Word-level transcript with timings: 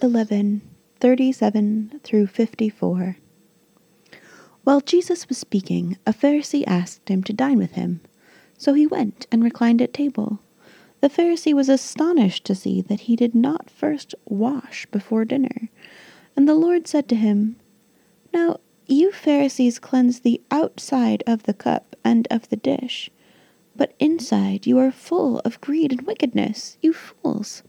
11 0.00 0.62
37 1.00 2.00
through 2.04 2.26
54. 2.28 3.16
While 4.62 4.80
Jesus 4.80 5.28
was 5.28 5.38
speaking, 5.38 5.96
a 6.06 6.12
Pharisee 6.12 6.62
asked 6.68 7.08
him 7.08 7.24
to 7.24 7.32
dine 7.32 7.58
with 7.58 7.72
him. 7.72 8.00
So 8.56 8.74
he 8.74 8.86
went 8.86 9.26
and 9.32 9.42
reclined 9.42 9.82
at 9.82 9.92
table. 9.92 10.40
The 11.00 11.08
Pharisee 11.08 11.52
was 11.52 11.68
astonished 11.68 12.44
to 12.44 12.54
see 12.54 12.80
that 12.82 13.00
he 13.00 13.16
did 13.16 13.34
not 13.34 13.70
first 13.70 14.14
wash 14.24 14.86
before 14.86 15.24
dinner. 15.24 15.68
And 16.36 16.48
the 16.48 16.54
Lord 16.54 16.86
said 16.86 17.08
to 17.08 17.16
him, 17.16 17.56
Now 18.32 18.60
you 18.86 19.10
Pharisees 19.10 19.80
cleanse 19.80 20.20
the 20.20 20.40
outside 20.50 21.24
of 21.26 21.42
the 21.42 21.54
cup 21.54 21.96
and 22.04 22.28
of 22.30 22.48
the 22.50 22.56
dish, 22.56 23.10
but 23.74 23.94
inside 23.98 24.64
you 24.64 24.78
are 24.78 24.92
full 24.92 25.40
of 25.40 25.60
greed 25.60 25.90
and 25.90 26.02
wickedness, 26.02 26.78
you 26.80 26.92
fools. 26.92 27.64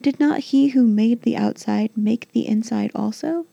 Did 0.00 0.20
not 0.20 0.40
he 0.40 0.68
who 0.68 0.86
made 0.86 1.22
the 1.22 1.36
outside 1.36 1.90
make 1.96 2.30
the 2.32 2.46
inside 2.46 2.92
also? 2.94 3.46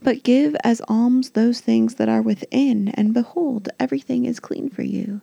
But 0.00 0.22
give 0.22 0.54
as 0.62 0.80
alms 0.86 1.30
those 1.30 1.60
things 1.60 1.94
that 1.94 2.08
are 2.08 2.22
within, 2.22 2.88
and 2.90 3.12
behold, 3.12 3.68
everything 3.80 4.24
is 4.24 4.38
clean 4.38 4.68
for 4.68 4.82
you. 4.82 5.22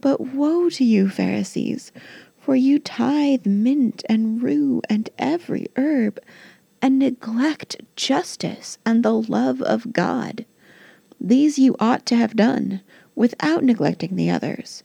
But 0.00 0.20
woe 0.20 0.70
to 0.70 0.84
you, 0.84 1.10
Pharisees, 1.10 1.92
for 2.38 2.56
you 2.56 2.78
tithe 2.78 3.44
mint 3.44 4.02
and 4.08 4.42
rue 4.42 4.80
and 4.88 5.10
every 5.18 5.66
herb, 5.76 6.18
and 6.80 6.98
neglect 6.98 7.82
justice 7.96 8.78
and 8.86 9.02
the 9.02 9.12
love 9.12 9.60
of 9.62 9.92
God. 9.92 10.46
These 11.20 11.58
you 11.58 11.76
ought 11.80 12.06
to 12.06 12.16
have 12.16 12.36
done, 12.36 12.80
without 13.14 13.64
neglecting 13.64 14.16
the 14.16 14.30
others. 14.30 14.84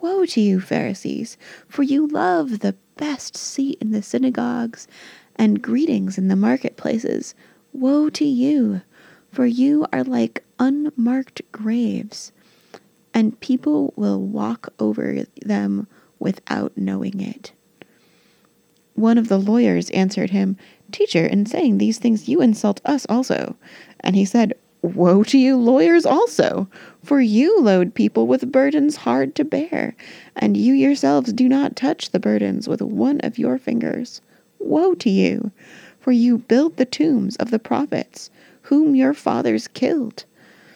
Woe 0.00 0.24
to 0.26 0.40
you, 0.40 0.60
Pharisees, 0.60 1.36
for 1.68 1.82
you 1.82 2.06
love 2.06 2.60
the 2.60 2.76
best 2.96 3.36
seat 3.36 3.78
in 3.80 3.90
the 3.90 4.02
synagogues 4.02 4.86
and 5.36 5.62
greetings 5.62 6.18
in 6.18 6.28
the 6.28 6.36
marketplaces. 6.36 7.34
Woe 7.72 8.08
to 8.10 8.24
you, 8.24 8.82
for 9.30 9.46
you 9.46 9.86
are 9.92 10.04
like 10.04 10.44
unmarked 10.58 11.42
graves, 11.52 12.32
and 13.12 13.38
people 13.40 13.92
will 13.96 14.20
walk 14.20 14.72
over 14.78 15.24
them 15.42 15.86
without 16.18 16.76
knowing 16.76 17.20
it. 17.20 17.52
One 18.94 19.18
of 19.18 19.28
the 19.28 19.38
lawyers 19.38 19.90
answered 19.90 20.30
him, 20.30 20.56
Teacher, 20.92 21.26
in 21.26 21.46
saying 21.46 21.78
these 21.78 21.98
things 21.98 22.28
you 22.28 22.40
insult 22.40 22.80
us 22.84 23.04
also. 23.08 23.56
And 24.00 24.14
he 24.14 24.24
said, 24.24 24.54
Woe 24.84 25.22
to 25.24 25.38
you, 25.38 25.56
lawyers, 25.56 26.04
also! 26.04 26.68
For 27.02 27.18
you 27.18 27.58
load 27.58 27.94
people 27.94 28.26
with 28.26 28.52
burdens 28.52 28.96
hard 28.96 29.34
to 29.36 29.42
bear, 29.42 29.96
and 30.36 30.58
you 30.58 30.74
yourselves 30.74 31.32
do 31.32 31.48
not 31.48 31.74
touch 31.74 32.10
the 32.10 32.20
burdens 32.20 32.68
with 32.68 32.82
one 32.82 33.18
of 33.20 33.38
your 33.38 33.56
fingers. 33.56 34.20
Woe 34.58 34.94
to 34.96 35.08
you! 35.08 35.52
For 36.00 36.12
you 36.12 36.36
build 36.36 36.76
the 36.76 36.84
tombs 36.84 37.34
of 37.36 37.50
the 37.50 37.58
prophets, 37.58 38.28
whom 38.60 38.94
your 38.94 39.14
fathers 39.14 39.68
killed. 39.68 40.26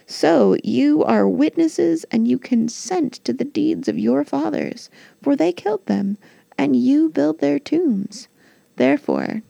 So 0.07 0.57
you 0.65 1.05
are 1.05 1.29
witnesses, 1.29 2.07
and 2.11 2.27
you 2.27 2.39
consent 2.39 3.23
to 3.25 3.35
the 3.35 3.45
deeds 3.45 3.89
of 3.89 3.99
your 3.99 4.25
fathers, 4.25 4.89
for 5.21 5.37
they 5.37 5.53
killed 5.53 5.85
them, 5.85 6.17
and 6.57 6.75
you 6.75 7.11
build 7.11 7.41
their 7.41 7.59
tombs. 7.59 8.29
Therefore, 8.77 9.43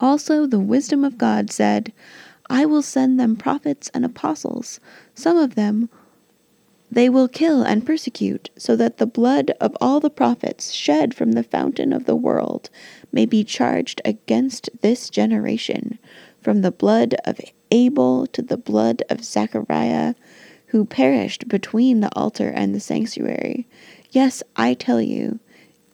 also 0.00 0.46
the 0.46 0.58
wisdom 0.58 1.04
of 1.04 1.18
God 1.18 1.50
said, 1.50 1.92
I 2.50 2.66
will 2.66 2.82
send 2.82 3.20
them 3.20 3.36
prophets 3.36 3.92
and 3.94 4.04
apostles. 4.04 4.80
Some 5.14 5.36
of 5.36 5.54
them 5.54 5.88
they 6.90 7.08
will 7.08 7.28
kill 7.28 7.62
and 7.62 7.86
persecute, 7.86 8.50
so 8.56 8.74
that 8.74 8.98
the 8.98 9.06
blood 9.06 9.52
of 9.60 9.76
all 9.80 10.00
the 10.00 10.10
prophets 10.10 10.72
shed 10.72 11.14
from 11.14 11.32
the 11.32 11.44
fountain 11.44 11.92
of 11.92 12.06
the 12.06 12.16
world 12.16 12.68
may 13.12 13.24
be 13.24 13.44
charged 13.44 14.02
against 14.04 14.68
this 14.80 15.08
generation, 15.08 16.00
from 16.42 16.62
the 16.62 16.72
blood 16.72 17.14
of 17.24 17.40
Abel 17.70 18.26
to 18.26 18.42
the 18.42 18.56
blood 18.56 19.04
of 19.08 19.24
Zechariah, 19.24 20.16
who 20.66 20.84
perished 20.84 21.46
between 21.46 22.00
the 22.00 22.10
altar 22.16 22.48
and 22.48 22.74
the 22.74 22.80
sanctuary. 22.80 23.68
Yes, 24.10 24.42
I 24.56 24.74
tell 24.74 25.00
you, 25.00 25.38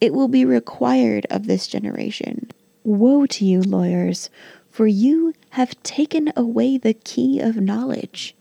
it 0.00 0.15
will 0.15 0.28
be 0.28 0.47
required 0.47 1.27
of 1.28 1.47
this 1.47 1.66
generation. 1.66 2.50
Woe 2.83 3.27
to 3.27 3.45
you, 3.45 3.61
lawyers! 3.61 4.31
for 4.77 4.87
you 4.87 5.33
have 5.56 5.83
taken 5.83 6.31
away 6.37 6.77
the 6.77 6.93
key 6.93 7.41
of 7.41 7.56
knowledge. 7.56 8.37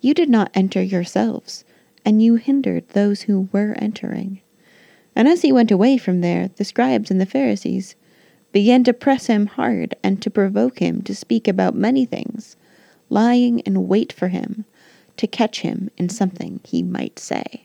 You 0.00 0.14
did 0.14 0.28
not 0.28 0.48
enter 0.54 0.80
yourselves, 0.80 1.64
and 2.04 2.22
you 2.22 2.36
hindered 2.36 2.88
those 2.90 3.22
who 3.22 3.48
were 3.50 3.74
entering. 3.80 4.40
And 5.16 5.26
as 5.26 5.42
he 5.42 5.50
went 5.50 5.72
away 5.72 5.98
from 5.98 6.20
there, 6.20 6.50
the 6.54 6.64
scribes 6.64 7.10
and 7.10 7.20
the 7.20 7.26
Pharisees 7.26 7.96
began 8.52 8.84
to 8.84 8.92
press 8.92 9.26
him 9.26 9.46
hard 9.46 9.96
and 10.04 10.22
to 10.22 10.30
provoke 10.30 10.78
him 10.78 11.02
to 11.02 11.16
speak 11.16 11.48
about 11.48 11.74
many 11.74 12.06
things, 12.06 12.56
lying 13.10 13.58
in 13.60 13.88
wait 13.88 14.12
for 14.12 14.28
him 14.28 14.64
to 15.16 15.26
catch 15.26 15.62
him 15.62 15.90
in 15.96 16.08
something 16.08 16.60
he 16.62 16.80
might 16.80 17.18
say. 17.18 17.64